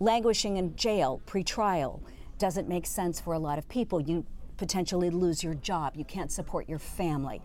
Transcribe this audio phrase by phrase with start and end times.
[0.00, 2.02] languishing in jail pre-trial
[2.38, 4.00] doesn't make sense for a lot of people.
[4.00, 4.24] You
[4.56, 5.96] potentially lose your job.
[5.96, 7.42] You can't support your family.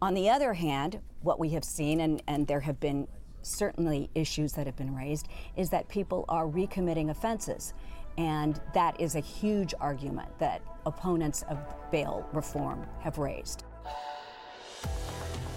[0.00, 3.08] On the other hand, what we have seen, and, and there have been
[3.42, 7.74] certainly issues that have been raised, is that people are recommitting offenses.
[8.16, 11.58] And that is a huge argument that opponents of
[11.90, 13.64] bail reform have raised.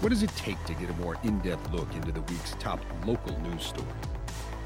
[0.00, 2.80] What does it take to get a more in depth look into the week's top
[3.06, 3.88] local news stories?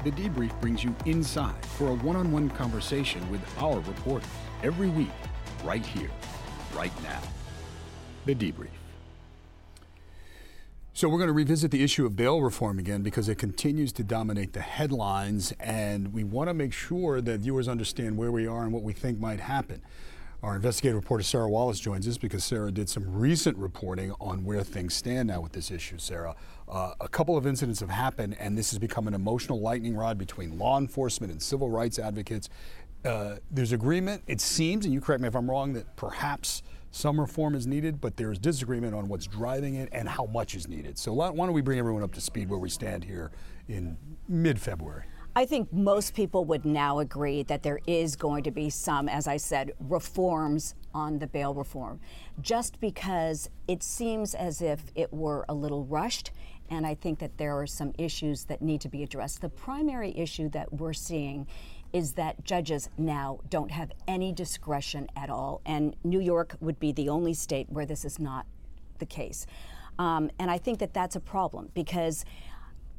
[0.03, 4.29] The Debrief brings you inside for a one on one conversation with our reporters
[4.63, 5.09] every week,
[5.63, 6.11] right here,
[6.75, 7.19] right now.
[8.25, 8.69] The Debrief.
[10.93, 14.03] So, we're going to revisit the issue of bail reform again because it continues to
[14.03, 18.63] dominate the headlines, and we want to make sure that viewers understand where we are
[18.63, 19.81] and what we think might happen.
[20.43, 24.63] Our investigative reporter Sarah Wallace joins us because Sarah did some recent reporting on where
[24.63, 25.97] things stand now with this issue.
[25.97, 26.35] Sarah,
[26.69, 30.19] uh, a couple of incidents have happened, and this has become an emotional lightning rod
[30.19, 32.49] between law enforcement and civil rights advocates.
[33.03, 37.19] Uh, there's agreement, it seems, and you correct me if I'm wrong, that perhaps some
[37.19, 40.99] reform is needed, but there's disagreement on what's driving it and how much is needed.
[40.99, 43.31] So why don't we bring everyone up to speed where we stand here
[43.67, 45.05] in mid-February?
[45.37, 49.27] I think most people would now agree that there is going to be some, as
[49.27, 51.99] I said, reforms on the bail reform,
[52.41, 56.31] just because it seems as if it were a little rushed.
[56.71, 59.41] And I think that there are some issues that need to be addressed.
[59.41, 61.45] The primary issue that we're seeing
[61.93, 65.61] is that judges now don't have any discretion at all.
[65.67, 68.47] And New York would be the only state where this is not
[68.97, 69.45] the case.
[69.99, 72.25] Um, and I think that that's a problem because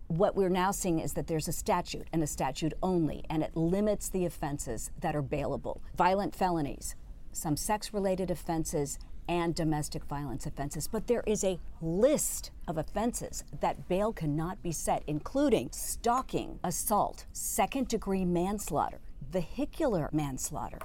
[0.09, 3.57] what we're now seeing is that there's a statute and a statute only, and it
[3.57, 6.95] limits the offenses that are bailable violent felonies,
[7.33, 8.99] some sex related offenses,
[9.29, 10.89] and domestic violence offenses.
[10.89, 17.27] But there is a list of offenses that bail cannot be set, including stalking, assault,
[17.33, 20.79] second degree manslaughter, vehicular manslaughter.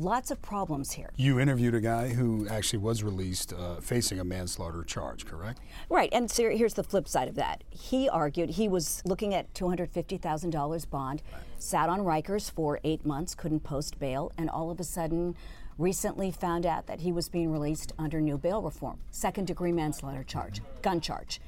[0.00, 1.10] Lots of problems here.
[1.16, 5.58] You interviewed a guy who actually was released uh, facing a manslaughter charge, correct?
[5.90, 7.64] Right, and so here's the flip side of that.
[7.68, 11.22] He argued he was looking at $250,000 bond,
[11.58, 15.34] sat on Rikers for eight months, couldn't post bail, and all of a sudden
[15.78, 20.22] recently found out that he was being released under new bail reform, second degree manslaughter
[20.22, 21.40] charge, gun charge,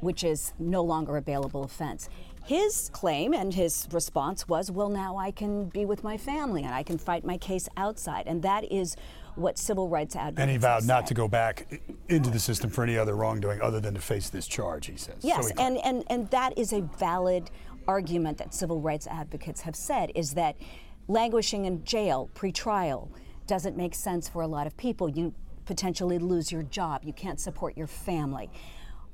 [0.00, 2.08] which is no longer a bailable offense.
[2.44, 6.74] His claim and his response was, well, now I can be with my family and
[6.74, 8.26] I can fight my case outside.
[8.26, 8.96] And that is
[9.34, 12.84] what civil rights advocates And he vowed not to go back into the system for
[12.84, 15.16] any other wrongdoing other than to face this charge, he says.
[15.20, 17.50] Yes, so and, and, and that is a valid
[17.86, 20.56] argument that civil rights advocates have said is that
[21.06, 23.10] languishing in jail pre-trial
[23.46, 25.08] doesn't make sense for a lot of people.
[25.08, 25.34] You
[25.66, 27.02] potentially lose your job.
[27.04, 28.50] You can't support your family.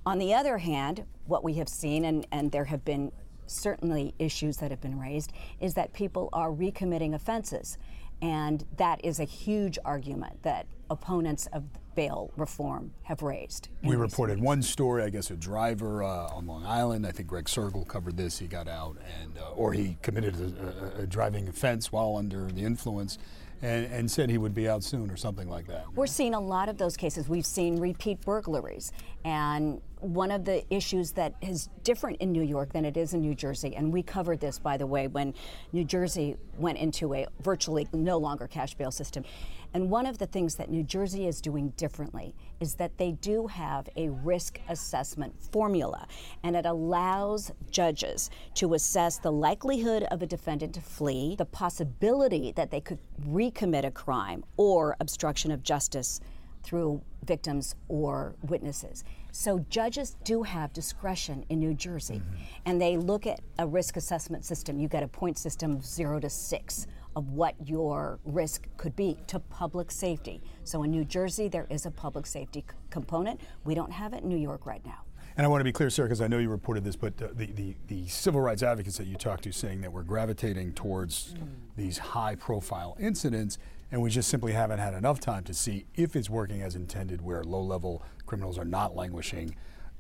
[0.06, 3.10] On the other hand, what we have seen, and, and there have been
[3.46, 7.78] certainly issues that have been raised is that people are recommitting offenses.
[8.22, 13.68] And that is a huge argument that opponents of bail reform have raised.
[13.82, 17.44] We reported one story, I guess a driver uh, on Long Island, I think Greg
[17.44, 21.48] Cergol covered this, he got out and, uh, or he committed a, a, a driving
[21.48, 23.18] offense while under the influence
[23.62, 25.84] and, and, said he would be out soon or something like that.
[25.94, 27.28] We're seeing a lot of those cases.
[27.28, 28.92] We've seen repeat burglaries.
[29.24, 33.22] And one of the issues that is different in New York than it is in
[33.22, 35.32] New Jersey, and we covered this, by the way, when
[35.72, 39.24] New Jersey went into a virtually no longer cash bail system.
[39.72, 43.46] And one of the things that New Jersey is doing differently is that they do
[43.46, 46.06] have a risk assessment formula,
[46.42, 52.52] and it allows judges to assess the likelihood of a defendant to flee, the possibility
[52.52, 56.20] that they could recommit a crime, or obstruction of justice
[56.64, 59.04] through victims or witnesses.
[59.32, 62.34] So judges do have discretion in New Jersey, mm-hmm.
[62.66, 64.78] and they look at a risk assessment system.
[64.78, 66.86] You get a point system of zero to six
[67.16, 70.42] of what your risk could be to public safety.
[70.64, 73.40] So in New Jersey, there is a public safety c- component.
[73.64, 75.04] We don't have it in New York right now.
[75.36, 77.28] And I want to be clear, sir, because I know you reported this, but uh,
[77.34, 81.34] the, the, the, civil rights advocates that you talked to saying that we're gravitating towards
[81.34, 81.48] mm.
[81.76, 83.58] these high profile incidents
[83.94, 87.22] and we just simply haven't had enough time to see if it's working as intended,
[87.22, 89.54] where low-level criminals are not languishing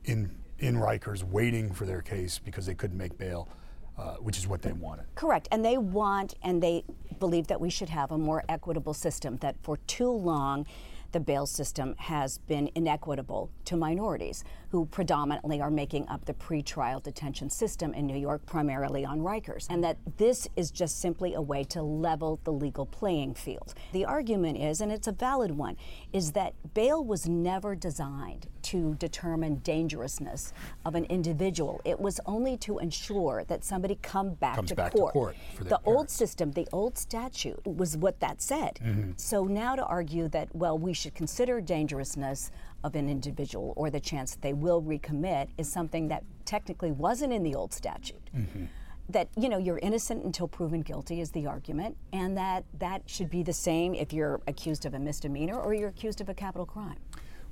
[0.04, 3.48] in in Rikers waiting for their case because they couldn't make bail.
[3.96, 5.04] Uh, which is what they wanted.
[5.14, 5.46] Correct.
[5.52, 6.82] And they want and they
[7.20, 10.66] believe that we should have a more equitable system, that for too long,
[11.14, 17.00] the bail system has been inequitable to minorities who predominantly are making up the pretrial
[17.00, 21.40] detention system in New York, primarily on Rikers, and that this is just simply a
[21.40, 23.74] way to level the legal playing field.
[23.92, 25.76] The argument is, and it's a valid one,
[26.12, 30.52] is that bail was never designed to determine dangerousness
[30.84, 31.80] of an individual.
[31.84, 35.12] It was only to ensure that somebody come back, Comes to, back to court.
[35.12, 38.80] court for the their old system, the old statute was what that said.
[38.82, 39.12] Mm-hmm.
[39.16, 42.50] So now to argue that, well, we should consider dangerousness
[42.82, 47.30] of an individual or the chance that they will recommit is something that technically wasn't
[47.30, 48.30] in the old statute.
[48.34, 48.64] Mm-hmm.
[49.10, 53.28] That you know you're innocent until proven guilty is the argument, and that that should
[53.28, 56.64] be the same if you're accused of a misdemeanor or you're accused of a capital
[56.64, 56.96] crime.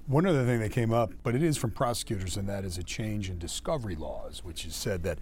[0.06, 2.82] One other thing that came up, but it is from prosecutors, and that is a
[2.82, 5.18] change in discovery laws, which has said that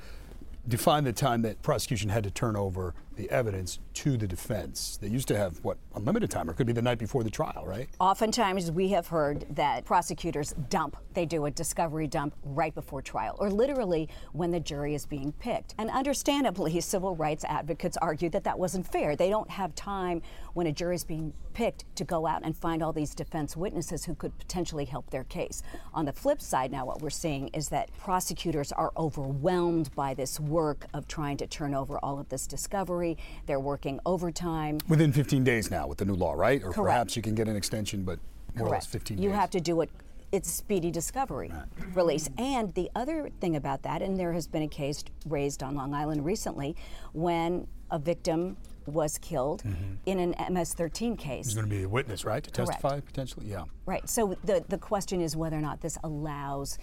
[0.70, 4.98] define the time that prosecution had to turn over the evidence to the defense.
[5.02, 7.64] They used to have what unlimited time, or could be the night before the trial,
[7.66, 7.88] right?
[7.98, 13.36] Oftentimes, we have heard that prosecutors dump, they do a discovery dump right before trial,
[13.38, 15.74] or literally when the jury is being picked.
[15.76, 19.16] And understandably, civil rights advocates argue that that wasn't fair.
[19.16, 20.22] They don't have time
[20.54, 24.04] when a jury is being picked to go out and find all these defense witnesses
[24.04, 25.62] who could potentially help their case.
[25.92, 30.40] On the flip side, now what we're seeing is that prosecutors are overwhelmed by this
[30.40, 33.16] work of trying to turn over all of this discovery.
[33.46, 34.78] They're working overtime.
[34.88, 36.60] Within 15 days now with the new law, right?
[36.60, 36.76] Or Correct.
[36.76, 38.18] perhaps you can get an extension, but
[38.54, 39.38] more or less 15 You days.
[39.38, 39.90] have to do it.
[40.32, 41.52] It's speedy discovery
[41.94, 42.28] release.
[42.38, 45.92] And the other thing about that, and there has been a case raised on Long
[45.92, 46.76] Island recently
[47.12, 49.94] when a victim was killed mm-hmm.
[50.06, 51.46] in an MS-13 case.
[51.46, 52.72] He's going to be a witness, right, to Correct.
[52.72, 53.46] testify potentially?
[53.46, 53.64] Yeah.
[53.86, 54.08] Right.
[54.08, 56.78] So the the question is whether or not this allows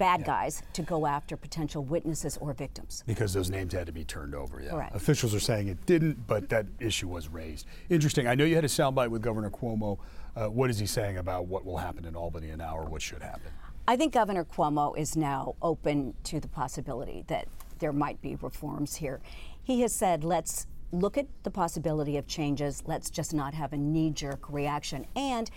[0.00, 3.04] bad guys to go after potential witnesses or victims.
[3.06, 4.88] Because those names had to be turned over, yeah.
[4.94, 7.66] Officials are saying it didn't, but that issue was raised.
[7.90, 8.26] Interesting.
[8.26, 9.98] I know you had a soundbite with Governor Cuomo.
[10.34, 13.22] Uh, what is he saying about what will happen in Albany now or what should
[13.22, 13.52] happen?
[13.86, 17.46] I think Governor Cuomo is now open to the possibility that
[17.78, 19.20] there might be reforms here.
[19.62, 23.76] He has said, let's look at the possibility of changes, let's just not have a
[23.76, 25.06] knee jerk reaction.
[25.14, 25.50] And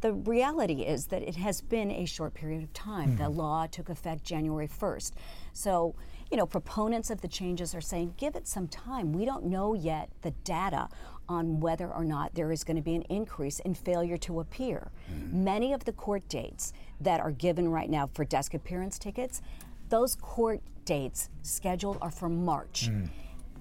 [0.00, 3.16] the reality is that it has been a short period of time.
[3.16, 3.38] The mm-hmm.
[3.38, 5.12] law took effect January 1st.
[5.52, 5.94] So,
[6.30, 9.12] you know, proponents of the changes are saying, give it some time.
[9.12, 10.88] We don't know yet the data
[11.28, 14.90] on whether or not there is going to be an increase in failure to appear.
[15.12, 15.44] Mm-hmm.
[15.44, 19.42] Many of the court dates that are given right now for desk appearance tickets,
[19.90, 22.88] those court dates scheduled are for March.
[22.88, 23.06] Mm-hmm.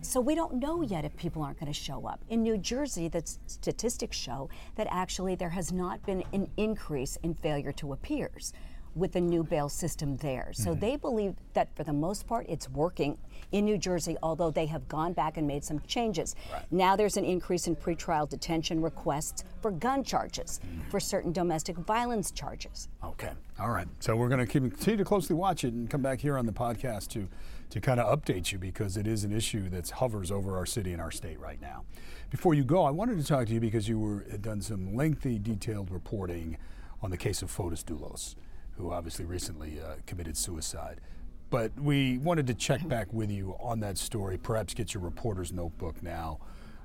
[0.02, 2.22] So we don't know yet if people aren't going to show up.
[2.30, 7.34] In New Jersey, the statistics show that actually there has not been an increase in
[7.34, 8.54] failure to appears
[9.00, 10.52] with the new bail system there.
[10.54, 10.80] So mm-hmm.
[10.80, 13.18] they believe that for the most part it's working
[13.52, 16.36] in New Jersey, although they have gone back and made some changes.
[16.70, 20.90] Now there's an increase in pretrial detention requests for gun charges, mm-hmm.
[20.90, 22.90] for certain domestic violence charges.
[23.04, 23.32] Okay.
[23.60, 23.88] All right.
[24.00, 26.52] So we're going to continue to closely watch it and come back here on the
[26.52, 27.28] podcast to,
[27.72, 30.94] to kind of update you because it is an issue that hovers over our city
[30.94, 31.86] and our state right now.
[32.30, 34.96] Before you go, I wanted to talk to you because you were had done some
[34.96, 36.58] lengthy, detailed reporting
[37.02, 38.36] on the case of Fotis Dulos,
[38.80, 41.02] who obviously recently uh, committed suicide.
[41.50, 45.52] But we wanted to check back with you on that story, perhaps get your reporter's
[45.52, 46.40] notebook now.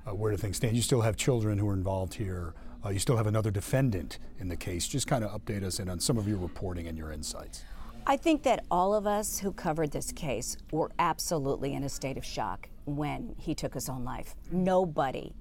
[0.05, 0.75] Uh, where do things stand?
[0.75, 2.53] You still have children who are involved here.
[2.83, 4.87] Uh, you still have another defendant in the case.
[4.87, 7.63] Just kind of update us in on some of your reporting and your insights.
[8.05, 12.17] I think that all of us who covered this case were absolutely in a state
[12.17, 14.35] of shock when he took his own life.
[14.51, 15.33] Nobody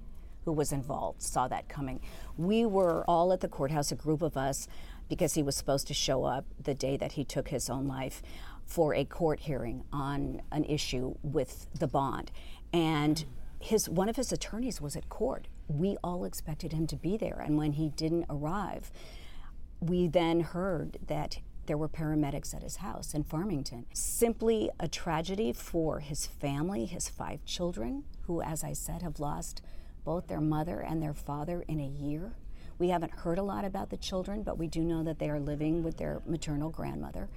[0.44, 2.00] who was involved saw that coming.
[2.36, 4.68] We were all at the courthouse, a group of us,
[5.08, 8.22] because he was supposed to show up the day that he took his own life
[8.66, 12.30] for a court hearing on an issue with the bond.
[12.72, 13.24] And
[13.58, 15.48] his one of his attorneys was at court.
[15.68, 18.90] We all expected him to be there, and when he didn't arrive,
[19.80, 23.86] we then heard that there were paramedics at his house in Farmington.
[23.94, 29.62] Simply a tragedy for his family, his five children, who, as I said, have lost
[30.04, 32.32] both their mother and their father in a year.
[32.78, 35.40] We haven't heard a lot about the children, but we do know that they are
[35.40, 37.28] living with their maternal grandmother.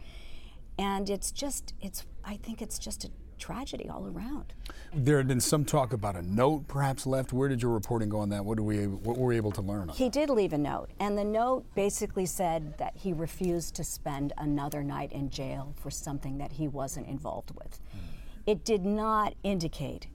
[0.79, 4.53] And it's just, it's, I think it's just a tragedy all around.
[4.93, 7.33] There had been some talk about a note perhaps left.
[7.33, 8.43] Where did your reporting go on that?
[8.43, 11.17] What, do we, what were we able to learn He did leave a note, and
[11.17, 16.37] the note basically said that he refused to spend another night in jail for something
[16.39, 17.79] that he wasn't involved with.
[17.91, 17.99] Hmm.
[18.47, 20.07] It did not indicate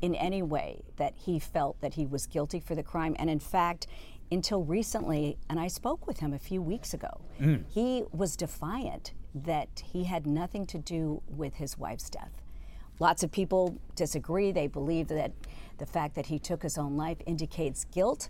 [0.00, 3.40] in any way that he felt that he was guilty for the crime, and in
[3.40, 3.86] fact,
[4.30, 7.64] until recently, and I spoke with him a few weeks ago, mm.
[7.68, 12.42] he was defiant that he had nothing to do with his wife's death.
[13.00, 14.52] Lots of people disagree.
[14.52, 15.32] They believe that
[15.78, 18.28] the fact that he took his own life indicates guilt,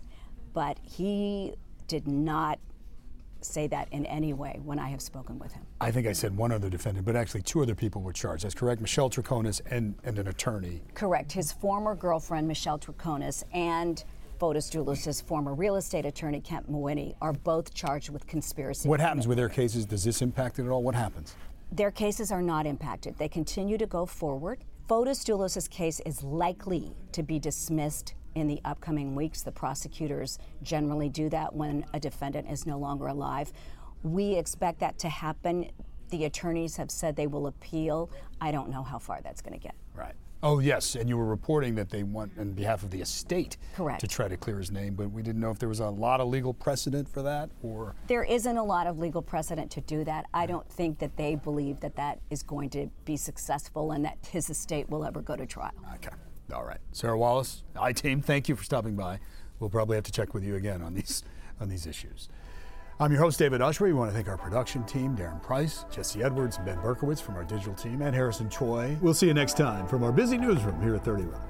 [0.53, 1.55] but he
[1.87, 2.59] did not
[3.41, 5.65] say that in any way when I have spoken with him.
[5.81, 8.43] I think I said one other defendant, but actually two other people were charged.
[8.43, 8.81] That's correct.
[8.81, 10.81] Michelle Troconis and, and an attorney.
[10.93, 11.31] Correct.
[11.31, 14.03] His former girlfriend, Michelle Troconis, and
[14.39, 18.87] Fotis Dulos's former real estate attorney, Kent Mawhinney, are both charged with conspiracy.
[18.87, 19.85] What happens with their cases?
[19.85, 20.81] Does this impact it at all?
[20.81, 21.35] What happens?
[21.71, 23.17] Their cases are not impacted.
[23.17, 24.63] They continue to go forward.
[24.87, 29.41] Fotis Dulos's case is likely to be dismissed in the upcoming weeks.
[29.41, 33.51] The prosecutors generally do that when a defendant is no longer alive.
[34.03, 35.71] We expect that to happen.
[36.09, 38.09] The attorneys have said they will appeal.
[38.41, 39.75] I don't know how far that's going to get.
[39.93, 40.13] Right.
[40.41, 43.99] Oh, yes, and you were reporting that they want, on behalf of the estate, Correct.
[43.99, 46.21] to try to clear his name, but we didn't know if there was a lot
[46.21, 50.05] of legal precedent for that, or There isn't a lot of legal precedent to do
[50.05, 50.27] that.
[50.33, 54.17] I don't think that they believe that that is going to be successful and that
[54.31, 55.73] his estate will ever go to trial.
[55.95, 56.15] okay,
[56.51, 56.79] all right.
[56.91, 59.19] Sarah Wallace, I team, thank you for stopping by.
[59.59, 61.23] We'll probably have to check with you again on these
[61.59, 62.29] on these issues.
[63.01, 63.87] I'm your host, David Ushery.
[63.87, 67.35] We want to thank our production team, Darren Price, Jesse Edwards, and Ben Berkowitz from
[67.35, 68.97] our digital team, and Harrison Choi.
[69.01, 71.48] We'll see you next time from our busy newsroom here at 30 Rock.